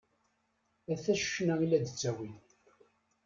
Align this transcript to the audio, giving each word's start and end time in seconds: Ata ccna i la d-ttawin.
Ata 0.93 1.13
ccna 1.21 1.55
i 1.63 1.67
la 1.69 1.79
d-ttawin. 1.83 2.35